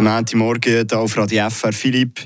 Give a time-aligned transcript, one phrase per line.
[0.00, 1.72] guten Montagmorgen hier auf Radio FR.
[1.74, 2.20] Philipp,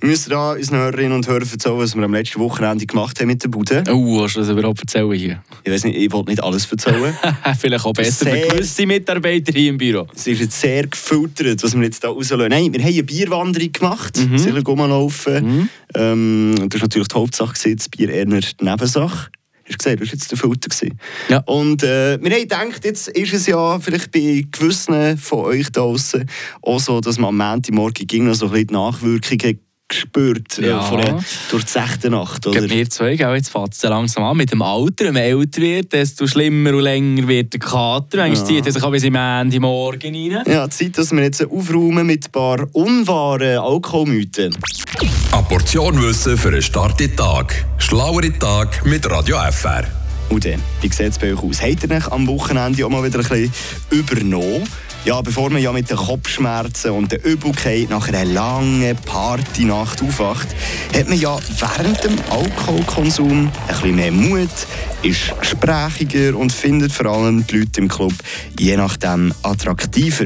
[0.00, 3.28] wir müssen da unseren Hörerinnen und Hörern erzählen, was wir am letzten Wochenende gemacht haben
[3.28, 3.84] mit der Bude.
[3.90, 5.42] Oh, hast du das überhaupt erzählen hier?
[5.64, 7.16] Ich weiß nicht, ich wollte nicht alles erzählen.
[7.58, 10.06] Vielleicht auch besser Sehr- für gewisse Mitarbeiter hier im Büro.
[10.14, 12.50] es ist jetzt sehr gefiltert, was wir jetzt hier rauslassen.
[12.50, 14.32] Nein, wir haben eine Bierwanderung gemacht, mhm.
[14.32, 15.70] bisschen rumlaufen.
[15.94, 19.30] Ähm, das war natürlich die Hauptsache, das Bier eher eine Nebensache.
[19.68, 20.68] Hast du gesehen, das war jetzt der Filter.
[20.68, 20.98] gewesen.
[21.28, 21.38] Ja.
[21.46, 25.80] Und äh, wir haben gedacht, jetzt ist es ja vielleicht bei gewissen von euch da
[25.80, 26.28] draussen
[26.62, 30.68] auch so, dass man am Montagmorgen ging noch so ein bisschen die Nachwirkungen gespürt äh,
[30.68, 30.80] Ja.
[30.80, 31.18] von der,
[31.50, 32.46] durch die sechste Nacht.
[32.46, 32.68] Oder?
[32.68, 34.36] Wir zwei, gell, jetzt fängt es langsam an.
[34.36, 38.18] Mit dem Alter, wenn man älter wird, desto schlimmer und länger wird der Kater.
[38.18, 38.44] Manchmal Ja.
[38.44, 40.44] zieht er sich auch bis im Ende Morgen rein.
[40.46, 44.56] Ja, Zeit, dass wir jetzt aufräumen mit ein paar unwahren Alkoholmythen.
[45.32, 47.64] Eine Portion Wissen für einen starken Tag.
[47.78, 49.84] Schlauere Tag mit Radio FR.
[50.28, 51.62] Und dann, wie sieht es bei euch aus?
[51.62, 53.52] Habt ihr euch am Wochenende auch mal wieder ein bisschen
[53.90, 54.64] übernommen?
[55.06, 60.48] Ja, bevor man ja mit den Kopfschmerzen und der Übelkeit nach einer langen Partynacht aufwacht,
[60.92, 64.50] hat man ja während dem Alkoholkonsum ein bisschen mehr Mut,
[65.04, 68.14] ist gesprächiger und findet vor allem die Leute im Club
[68.58, 70.24] je nachdem attraktiver.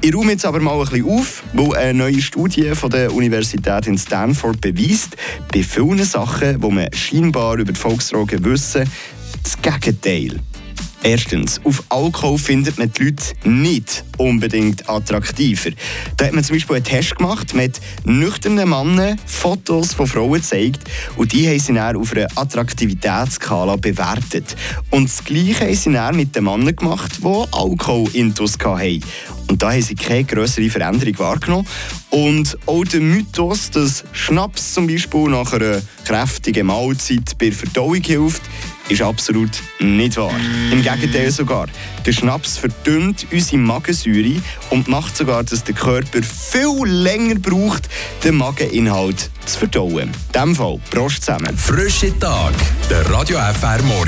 [0.00, 3.88] Ich räume jetzt aber mal ein bisschen auf, weil eine neue Studie von der Universität
[3.88, 5.16] in Stanford beweist,
[5.52, 8.88] bei vielen Sachen, die man scheinbar über die Volksdrogen wissen,
[9.42, 10.38] das Gegenteil.
[11.02, 15.70] Erstens, auf Alkohol findet man die Leute nicht unbedingt attraktiver.
[16.18, 20.82] Da hat man zum Beispiel einen Test gemacht mit nüchternen Männern Fotos von Frauen gezeigt
[21.16, 24.54] und die haben sie dann auf einer Attraktivitätsskala bewertet.
[24.90, 29.02] Und das Gleiche haben sie dann mit den Männern gemacht, die Alkohol-Intus hatten.
[29.48, 31.66] Und da haben sie keine größere Veränderung wahrgenommen.
[32.10, 38.42] Und auch der Mythos, dass Schnaps zum Beispiel nach einer kräftigen Mahlzeit bei Verdauung hilft,
[38.90, 40.34] ist absolut nicht wahr.
[40.70, 41.66] Im Gegenteil sogar.
[42.04, 47.88] Der Schnaps verdünnt unsere Magensäure und macht sogar, dass der Körper viel länger braucht,
[48.24, 50.08] den Mageninhalt zu verdauen.
[50.08, 51.56] In diesem Fall, Prost zusammen.
[51.56, 52.54] Frische Tag.
[52.88, 53.98] Der Radio FR Morgen.